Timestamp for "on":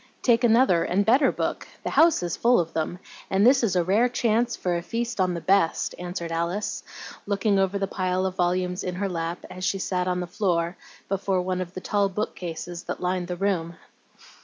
5.21-5.35, 10.07-10.19